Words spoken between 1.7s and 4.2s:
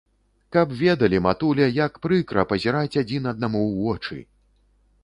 як прыкра пазіраць адзін аднаму ў вочы!